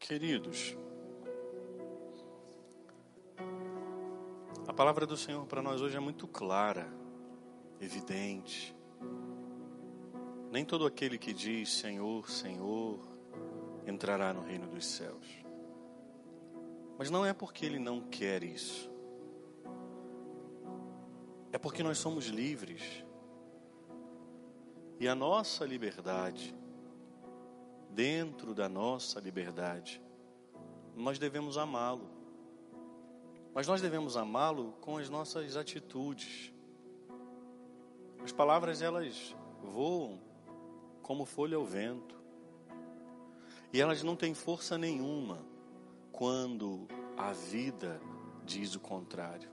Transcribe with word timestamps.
Queridos, 0.00 0.76
a 4.66 4.72
palavra 4.72 5.06
do 5.06 5.14
Senhor 5.14 5.46
para 5.46 5.62
nós 5.62 5.82
hoje 5.82 5.94
é 5.94 6.00
muito 6.00 6.26
clara, 6.26 6.88
evidente. 7.78 8.74
Nem 10.50 10.64
todo 10.64 10.86
aquele 10.86 11.18
que 11.18 11.34
diz 11.34 11.70
Senhor, 11.70 12.28
Senhor, 12.30 12.98
entrará 13.86 14.32
no 14.32 14.40
reino 14.40 14.66
dos 14.66 14.86
céus. 14.86 15.26
Mas 16.98 17.10
não 17.10 17.24
é 17.24 17.34
porque 17.34 17.66
ele 17.66 17.78
não 17.78 18.00
quer 18.00 18.42
isso. 18.42 18.90
É 21.52 21.58
porque 21.58 21.82
nós 21.82 21.98
somos 21.98 22.24
livres. 22.26 23.04
E 24.98 25.06
a 25.06 25.14
nossa 25.14 25.64
liberdade, 25.66 26.56
dentro 27.94 28.54
da 28.54 28.68
nossa 28.68 29.20
liberdade, 29.20 30.00
nós 30.96 31.18
devemos 31.18 31.56
amá-lo. 31.56 32.08
Mas 33.54 33.66
nós 33.66 33.80
devemos 33.80 34.16
amá-lo 34.16 34.72
com 34.80 34.96
as 34.96 35.08
nossas 35.10 35.56
atitudes. 35.56 36.52
As 38.22 38.32
palavras 38.32 38.80
elas 38.80 39.34
voam 39.62 40.20
como 41.02 41.24
folha 41.24 41.56
ao 41.56 41.64
vento. 41.64 42.18
E 43.72 43.80
elas 43.80 44.02
não 44.02 44.16
têm 44.16 44.34
força 44.34 44.76
nenhuma 44.78 45.44
quando 46.12 46.86
a 47.16 47.32
vida 47.32 48.00
diz 48.44 48.74
o 48.74 48.80
contrário. 48.80 49.48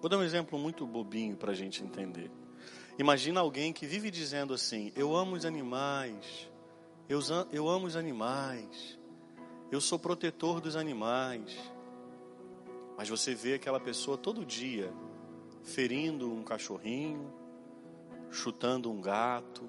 Vou 0.00 0.08
dar 0.08 0.18
um 0.18 0.22
exemplo 0.22 0.58
muito 0.58 0.86
bobinho 0.86 1.36
para 1.36 1.52
a 1.52 1.54
gente 1.54 1.82
entender. 1.82 2.30
Imagina 2.98 3.40
alguém 3.40 3.72
que 3.72 3.86
vive 3.86 4.10
dizendo 4.10 4.52
assim: 4.52 4.92
Eu 4.94 5.14
amo 5.14 5.36
os 5.36 5.44
animais, 5.44 6.50
eu, 7.08 7.20
eu 7.50 7.68
amo 7.68 7.86
os 7.86 7.96
animais, 7.96 8.98
eu 9.70 9.80
sou 9.80 9.98
protetor 9.98 10.60
dos 10.60 10.76
animais. 10.76 11.56
Mas 12.96 13.08
você 13.08 13.34
vê 13.34 13.54
aquela 13.54 13.80
pessoa 13.80 14.16
todo 14.16 14.44
dia 14.44 14.92
ferindo 15.62 16.30
um 16.30 16.42
cachorrinho, 16.42 17.32
chutando 18.30 18.90
um 18.90 19.00
gato, 19.00 19.68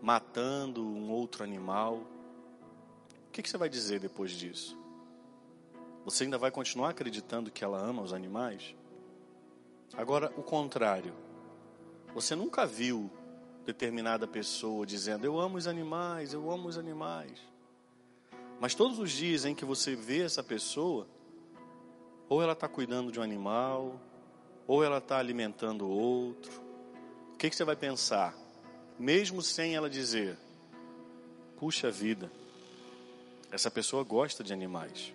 matando 0.00 0.84
um 0.84 1.10
outro 1.10 1.44
animal. 1.44 1.96
O 3.28 3.30
que, 3.32 3.42
que 3.42 3.48
você 3.48 3.56
vai 3.56 3.68
dizer 3.68 4.00
depois 4.00 4.30
disso? 4.32 4.78
Você 6.04 6.24
ainda 6.24 6.38
vai 6.38 6.50
continuar 6.50 6.90
acreditando 6.90 7.50
que 7.50 7.62
ela 7.62 7.78
ama 7.78 8.02
os 8.02 8.12
animais? 8.12 8.74
Agora, 9.94 10.32
o 10.36 10.42
contrário. 10.42 11.14
Você 12.14 12.34
nunca 12.34 12.66
viu 12.66 13.10
determinada 13.64 14.26
pessoa 14.26 14.86
dizendo: 14.86 15.24
Eu 15.24 15.38
amo 15.38 15.56
os 15.56 15.66
animais, 15.66 16.32
eu 16.32 16.50
amo 16.50 16.68
os 16.68 16.78
animais. 16.78 17.38
Mas 18.60 18.74
todos 18.74 18.98
os 18.98 19.10
dias 19.10 19.44
em 19.44 19.54
que 19.54 19.64
você 19.64 19.94
vê 19.94 20.22
essa 20.22 20.42
pessoa, 20.42 21.06
ou 22.28 22.42
ela 22.42 22.52
está 22.52 22.68
cuidando 22.68 23.10
de 23.10 23.18
um 23.18 23.22
animal, 23.22 24.00
ou 24.66 24.84
ela 24.84 24.98
está 24.98 25.18
alimentando 25.18 25.88
outro, 25.88 26.62
o 27.34 27.36
que, 27.36 27.50
que 27.50 27.56
você 27.56 27.64
vai 27.64 27.76
pensar? 27.76 28.42
mesmo 28.98 29.42
sem 29.42 29.74
ela 29.74 29.90
dizer: 29.90 30.38
puxa 31.56 31.90
vida, 31.90 32.30
essa 33.50 33.70
pessoa 33.70 34.04
gosta 34.04 34.44
de 34.44 34.52
animais. 34.52 35.12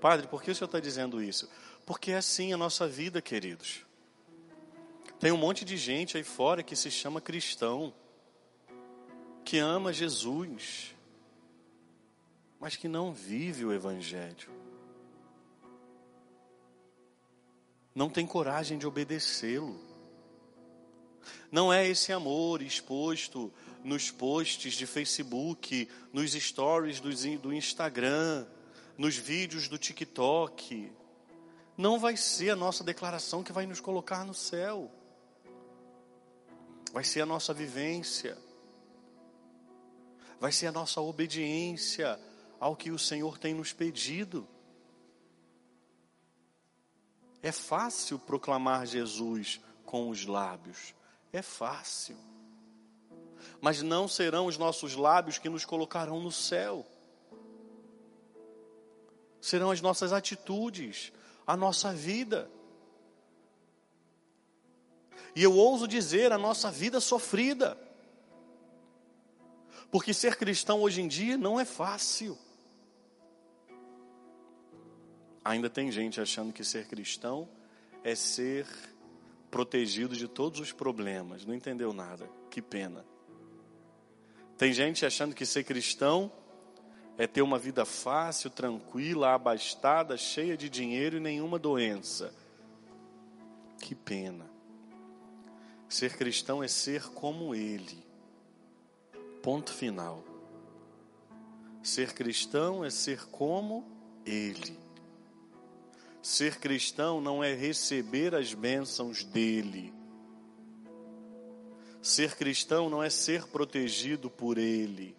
Padre, 0.00 0.26
por 0.26 0.42
que 0.42 0.50
o 0.50 0.54
senhor 0.54 0.66
está 0.66 0.80
dizendo 0.80 1.22
isso? 1.22 1.48
Porque 1.86 2.12
é 2.12 2.16
assim 2.16 2.52
a 2.52 2.56
nossa 2.56 2.88
vida, 2.88 3.20
queridos. 3.20 3.84
Tem 5.20 5.30
um 5.30 5.36
monte 5.36 5.66
de 5.66 5.76
gente 5.76 6.16
aí 6.16 6.24
fora 6.24 6.62
que 6.62 6.74
se 6.74 6.90
chama 6.90 7.20
cristão, 7.20 7.92
que 9.44 9.58
ama 9.58 9.92
Jesus, 9.92 10.94
mas 12.58 12.74
que 12.74 12.88
não 12.88 13.12
vive 13.12 13.66
o 13.66 13.72
Evangelho. 13.72 14.48
Não 17.94 18.08
tem 18.08 18.26
coragem 18.26 18.78
de 18.78 18.86
obedecê-lo. 18.86 19.78
Não 21.52 21.70
é 21.70 21.86
esse 21.86 22.14
amor 22.14 22.62
exposto 22.62 23.52
nos 23.84 24.10
posts 24.10 24.72
de 24.72 24.86
Facebook, 24.86 25.86
nos 26.14 26.32
stories 26.32 26.98
do 26.98 27.52
Instagram, 27.52 28.46
nos 28.96 29.18
vídeos 29.18 29.68
do 29.68 29.76
TikTok. 29.76 30.90
Não 31.76 31.98
vai 31.98 32.16
ser 32.16 32.48
a 32.50 32.56
nossa 32.56 32.82
declaração 32.82 33.42
que 33.42 33.52
vai 33.52 33.66
nos 33.66 33.80
colocar 33.80 34.24
no 34.24 34.32
céu. 34.32 34.90
Vai 36.92 37.04
ser 37.04 37.20
a 37.20 37.26
nossa 37.26 37.54
vivência. 37.54 38.36
Vai 40.40 40.52
ser 40.52 40.66
a 40.66 40.72
nossa 40.72 41.00
obediência 41.00 42.18
ao 42.58 42.74
que 42.74 42.90
o 42.90 42.98
Senhor 42.98 43.38
tem 43.38 43.54
nos 43.54 43.72
pedido. 43.72 44.46
É 47.42 47.52
fácil 47.52 48.18
proclamar 48.18 48.86
Jesus 48.86 49.60
com 49.86 50.10
os 50.10 50.26
lábios, 50.26 50.94
é 51.32 51.40
fácil. 51.40 52.16
Mas 53.60 53.82
não 53.82 54.06
serão 54.06 54.46
os 54.46 54.58
nossos 54.58 54.94
lábios 54.94 55.38
que 55.38 55.48
nos 55.48 55.64
colocarão 55.64 56.20
no 56.20 56.30
céu. 56.30 56.86
Serão 59.40 59.70
as 59.70 59.80
nossas 59.80 60.12
atitudes, 60.12 61.12
a 61.46 61.56
nossa 61.56 61.92
vida. 61.92 62.50
E 65.34 65.42
eu 65.42 65.54
ouso 65.54 65.86
dizer 65.86 66.32
a 66.32 66.38
nossa 66.38 66.70
vida 66.70 67.00
sofrida. 67.00 67.78
Porque 69.90 70.14
ser 70.14 70.36
cristão 70.36 70.82
hoje 70.82 71.00
em 71.00 71.08
dia 71.08 71.36
não 71.36 71.58
é 71.58 71.64
fácil. 71.64 72.38
Ainda 75.44 75.70
tem 75.70 75.90
gente 75.90 76.20
achando 76.20 76.52
que 76.52 76.62
ser 76.62 76.86
cristão 76.86 77.48
é 78.04 78.14
ser 78.14 78.66
protegido 79.50 80.16
de 80.16 80.28
todos 80.28 80.60
os 80.60 80.72
problemas. 80.72 81.44
Não 81.44 81.54
entendeu 81.54 81.92
nada. 81.92 82.28
Que 82.50 82.60
pena. 82.60 83.04
Tem 84.56 84.72
gente 84.72 85.06
achando 85.06 85.34
que 85.34 85.46
ser 85.46 85.64
cristão 85.64 86.30
é 87.16 87.26
ter 87.26 87.42
uma 87.42 87.58
vida 87.58 87.84
fácil, 87.84 88.50
tranquila, 88.50 89.34
abastada, 89.34 90.16
cheia 90.16 90.56
de 90.56 90.68
dinheiro 90.68 91.16
e 91.16 91.20
nenhuma 91.20 91.58
doença. 91.58 92.32
Que 93.78 93.94
pena. 93.94 94.49
Ser 95.90 96.16
cristão 96.16 96.62
é 96.62 96.68
ser 96.68 97.02
como 97.10 97.54
Ele. 97.54 98.02
Ponto 99.42 99.70
final. 99.70 100.24
Ser 101.82 102.14
cristão 102.14 102.82
é 102.82 102.88
ser 102.88 103.26
como 103.26 103.84
Ele. 104.24 104.78
Ser 106.22 106.58
cristão 106.58 107.20
não 107.20 107.42
é 107.42 107.54
receber 107.54 108.34
as 108.34 108.52
bênçãos 108.52 109.24
dele. 109.24 109.92
Ser 112.02 112.36
cristão 112.36 112.90
não 112.90 113.02
é 113.02 113.08
ser 113.08 113.46
protegido 113.46 114.30
por 114.30 114.58
ele. 114.58 115.16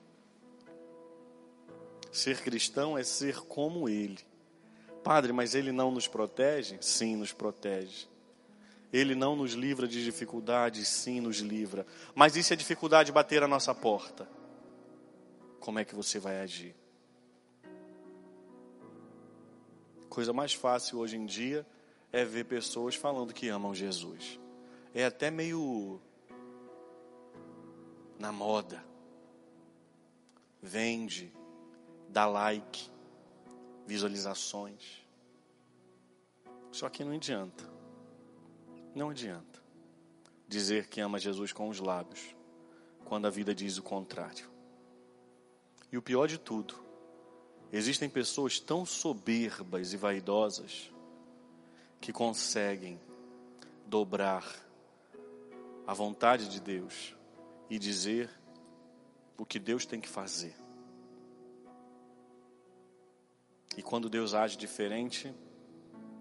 Ser 2.12 2.42
cristão 2.42 2.98
é 2.98 3.04
ser 3.04 3.40
como 3.42 3.88
ele. 3.88 4.20
Padre, 5.04 5.32
mas 5.32 5.56
ele 5.56 5.72
não 5.72 5.92
nos 5.92 6.08
protege? 6.08 6.78
Sim, 6.82 7.16
nos 7.16 7.34
protege. 7.34 8.08
Ele 8.92 9.16
não 9.16 9.36
nos 9.36 9.54
livra 9.54 9.88
de 9.88 10.04
dificuldades? 10.04 10.88
Sim, 10.88 11.22
nos 11.22 11.38
livra. 11.38 11.86
Mas 12.14 12.36
e 12.36 12.44
se 12.44 12.54
a 12.54 12.58
dificuldade 12.58 13.12
bater 13.12 13.42
a 13.44 13.48
nossa 13.48 13.74
porta? 13.74 14.28
Como 15.60 15.80
é 15.80 15.86
que 15.86 15.96
você 15.96 16.20
vai 16.20 16.42
agir? 16.42 16.76
coisa 20.12 20.34
mais 20.34 20.54
fácil 20.54 21.00
hoje 21.00 21.16
em 21.16 21.26
dia 21.26 21.66
é 22.12 22.26
ver 22.26 22.44
pessoas 22.44 22.96
falando 22.96 23.34
que 23.34 23.48
amam 23.48 23.74
Jesus. 23.74 24.38
É 24.94 25.06
até 25.06 25.32
meio 25.32 26.02
na 28.20 28.30
moda. 28.30 28.84
Vende, 30.62 31.34
dá 32.10 32.26
like, 32.26 32.92
visualizações. 33.88 35.02
Só 36.74 36.90
que 36.90 37.06
não 37.06 37.14
adianta. 37.14 37.71
Não 38.94 39.10
adianta 39.10 39.62
dizer 40.48 40.88
que 40.88 41.00
ama 41.00 41.18
Jesus 41.18 41.54
com 41.54 41.70
os 41.70 41.80
lábios, 41.80 42.36
quando 43.06 43.26
a 43.26 43.30
vida 43.30 43.56
diz 43.56 43.78
o 43.78 43.84
contrário. 43.84 44.50
E 45.92 45.98
o 45.98 46.02
pior 46.02 46.28
de 46.28 46.38
tudo 46.38 46.92
Existem 47.74 48.10
pessoas 48.10 48.60
tão 48.60 48.86
soberbas 48.86 49.94
e 49.94 49.98
vaidosas 49.98 50.92
que 52.02 52.12
conseguem 52.12 53.00
dobrar 53.86 54.46
a 55.88 55.94
vontade 55.94 56.50
de 56.50 56.60
Deus 56.60 57.16
e 57.70 57.80
dizer 57.80 58.30
o 59.38 59.46
que 59.46 59.58
Deus 59.58 59.86
tem 59.86 60.02
que 60.02 60.10
fazer. 60.10 60.54
E 63.78 63.82
quando 63.82 64.10
Deus 64.10 64.34
age 64.34 64.58
diferente, 64.58 65.34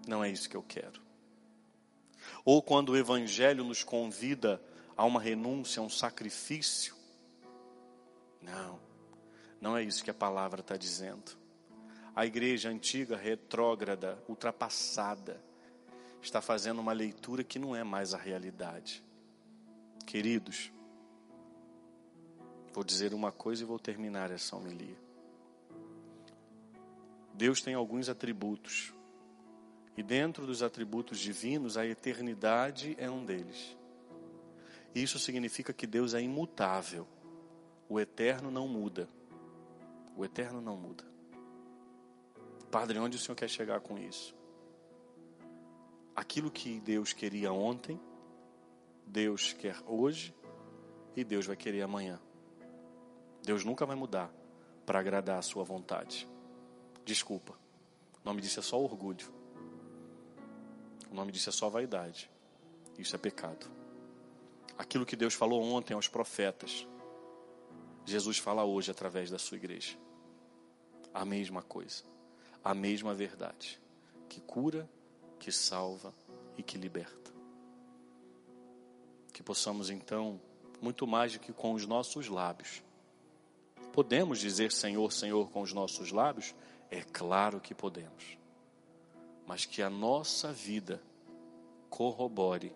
não 0.07 0.23
é 0.23 0.29
isso 0.29 0.49
que 0.49 0.55
eu 0.55 0.63
quero. 0.63 1.01
Ou 2.43 2.61
quando 2.61 2.89
o 2.89 2.97
Evangelho 2.97 3.63
nos 3.63 3.83
convida 3.83 4.61
a 4.97 5.05
uma 5.05 5.19
renúncia, 5.19 5.79
a 5.79 5.83
um 5.83 5.89
sacrifício, 5.89 6.95
não 8.41 8.79
Não 9.59 9.77
é 9.77 9.83
isso 9.83 10.03
que 10.03 10.09
a 10.09 10.13
palavra 10.13 10.61
está 10.61 10.75
dizendo. 10.75 11.37
A 12.15 12.25
igreja 12.25 12.69
antiga, 12.69 13.15
retrógrada, 13.15 14.21
ultrapassada, 14.27 15.39
está 16.21 16.41
fazendo 16.41 16.79
uma 16.79 16.93
leitura 16.93 17.43
que 17.43 17.59
não 17.59 17.75
é 17.75 17.83
mais 17.83 18.13
a 18.13 18.17
realidade. 18.17 19.03
Queridos, 20.05 20.71
vou 22.73 22.83
dizer 22.83 23.13
uma 23.13 23.31
coisa 23.31 23.63
e 23.63 23.65
vou 23.65 23.79
terminar 23.79 24.31
essa 24.31 24.55
homilia. 24.55 24.97
Deus 27.33 27.61
tem 27.61 27.75
alguns 27.75 28.09
atributos, 28.09 28.93
e 29.97 30.03
dentro 30.03 30.45
dos 30.45 30.63
atributos 30.63 31.19
divinos, 31.19 31.77
a 31.77 31.85
eternidade 31.85 32.95
é 32.97 33.09
um 33.09 33.25
deles. 33.25 33.77
Isso 34.95 35.19
significa 35.19 35.73
que 35.73 35.85
Deus 35.85 36.13
é 36.13 36.21
imutável. 36.21 37.07
O 37.87 37.99
eterno 37.99 38.49
não 38.49 38.67
muda. 38.67 39.07
O 40.15 40.23
eterno 40.23 40.61
não 40.61 40.77
muda. 40.77 41.03
Padre, 42.69 42.99
onde 42.99 43.17
o 43.17 43.19
senhor 43.19 43.35
quer 43.35 43.49
chegar 43.49 43.81
com 43.81 43.97
isso? 43.97 44.33
Aquilo 46.15 46.49
que 46.49 46.79
Deus 46.79 47.13
queria 47.13 47.51
ontem, 47.51 47.99
Deus 49.05 49.53
quer 49.53 49.75
hoje 49.85 50.33
e 51.15 51.23
Deus 51.23 51.45
vai 51.45 51.55
querer 51.55 51.81
amanhã. 51.81 52.19
Deus 53.43 53.65
nunca 53.65 53.85
vai 53.85 53.95
mudar 53.95 54.31
para 54.85 54.99
agradar 54.99 55.39
a 55.39 55.41
sua 55.41 55.63
vontade. 55.63 56.27
Desculpa. 57.03 57.57
O 58.23 58.25
nome 58.25 58.41
disso 58.41 58.59
é 58.59 58.63
só 58.63 58.79
orgulho. 58.79 59.40
O 61.11 61.13
nome 61.13 61.31
disso 61.31 61.49
é 61.49 61.51
só 61.51 61.69
vaidade. 61.69 62.31
Isso 62.97 63.13
é 63.15 63.19
pecado. 63.19 63.69
Aquilo 64.77 65.05
que 65.05 65.15
Deus 65.15 65.33
falou 65.33 65.61
ontem 65.61 65.93
aos 65.93 66.07
profetas, 66.07 66.87
Jesus 68.05 68.37
fala 68.37 68.63
hoje 68.63 68.89
através 68.89 69.29
da 69.29 69.37
sua 69.37 69.57
igreja. 69.57 69.97
A 71.13 71.25
mesma 71.25 71.61
coisa, 71.61 72.03
a 72.63 72.73
mesma 72.73 73.13
verdade, 73.13 73.79
que 74.29 74.39
cura, 74.39 74.89
que 75.37 75.51
salva 75.51 76.13
e 76.57 76.63
que 76.63 76.77
liberta. 76.77 77.31
Que 79.33 79.43
possamos 79.43 79.89
então, 79.89 80.39
muito 80.81 81.05
mais 81.05 81.33
do 81.33 81.39
que 81.39 81.51
com 81.51 81.73
os 81.73 81.85
nossos 81.85 82.29
lábios, 82.29 82.81
podemos 83.91 84.39
dizer 84.39 84.71
Senhor, 84.71 85.11
Senhor 85.11 85.49
com 85.51 85.61
os 85.61 85.73
nossos 85.73 86.11
lábios? 86.11 86.55
É 86.89 87.01
claro 87.01 87.59
que 87.59 87.75
podemos. 87.75 88.40
Mas 89.51 89.65
que 89.65 89.81
a 89.81 89.89
nossa 89.89 90.53
vida 90.53 91.03
corrobore 91.89 92.73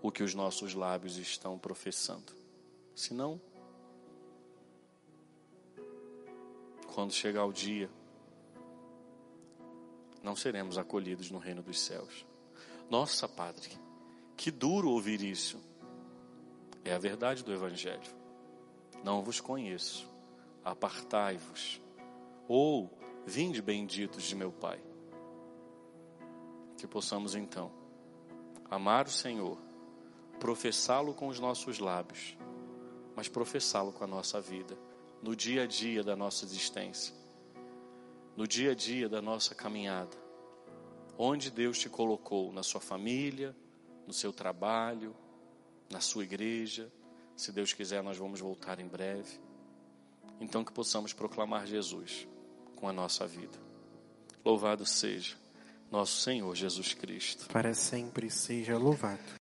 o 0.00 0.10
que 0.10 0.22
os 0.22 0.34
nossos 0.34 0.72
lábios 0.72 1.18
estão 1.18 1.58
professando. 1.58 2.32
Senão, 2.94 3.38
quando 6.94 7.12
chegar 7.12 7.44
o 7.44 7.52
dia, 7.52 7.90
não 10.22 10.34
seremos 10.34 10.78
acolhidos 10.78 11.30
no 11.30 11.36
reino 11.36 11.62
dos 11.62 11.78
céus. 11.78 12.24
Nossa, 12.88 13.28
Padre, 13.28 13.68
que 14.38 14.50
duro 14.50 14.88
ouvir 14.88 15.20
isso. 15.20 15.60
É 16.82 16.94
a 16.94 16.98
verdade 16.98 17.44
do 17.44 17.52
Evangelho. 17.52 18.10
Não 19.04 19.22
vos 19.22 19.38
conheço, 19.38 20.08
apartai-vos. 20.64 21.78
Ou, 22.48 22.90
vinde 23.26 23.60
benditos 23.60 24.22
de 24.22 24.34
meu 24.34 24.50
Pai. 24.50 24.87
Que 26.78 26.86
possamos 26.86 27.34
então 27.34 27.70
amar 28.70 29.06
o 29.06 29.10
Senhor 29.10 29.58
professá-lo 30.38 31.12
com 31.12 31.26
os 31.26 31.40
nossos 31.40 31.80
lábios, 31.80 32.36
mas 33.16 33.28
professá-lo 33.28 33.92
com 33.92 34.04
a 34.04 34.06
nossa 34.06 34.40
vida, 34.40 34.78
no 35.20 35.34
dia 35.34 35.64
a 35.64 35.66
dia 35.66 36.04
da 36.04 36.14
nossa 36.14 36.44
existência, 36.44 37.12
no 38.36 38.46
dia 38.46 38.70
a 38.70 38.74
dia 38.74 39.08
da 39.08 39.20
nossa 39.20 39.54
caminhada. 39.54 40.16
Onde 41.18 41.50
Deus 41.50 41.80
te 41.80 41.88
colocou, 41.88 42.52
na 42.52 42.62
sua 42.62 42.80
família, 42.80 43.56
no 44.06 44.12
seu 44.12 44.32
trabalho, 44.32 45.16
na 45.90 46.00
sua 46.00 46.22
igreja. 46.22 46.92
Se 47.34 47.50
Deus 47.50 47.72
quiser, 47.72 48.00
nós 48.04 48.16
vamos 48.16 48.38
voltar 48.38 48.78
em 48.78 48.86
breve. 48.86 49.40
Então, 50.40 50.64
que 50.64 50.72
possamos 50.72 51.12
proclamar 51.12 51.66
Jesus 51.66 52.28
com 52.76 52.88
a 52.88 52.92
nossa 52.92 53.26
vida. 53.26 53.58
Louvado 54.44 54.86
seja 54.86 55.36
nosso 55.90 56.20
Senhor 56.20 56.54
Jesus 56.54 56.94
Cristo. 56.94 57.46
Para 57.52 57.74
sempre 57.74 58.30
seja 58.30 58.76
louvado. 58.76 59.36